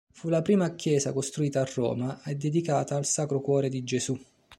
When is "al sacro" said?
2.95-3.39